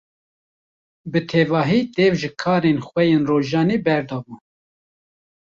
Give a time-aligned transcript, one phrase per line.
[1.11, 4.35] Bi tevahî dev ji karên xwe yên rojane berdabû.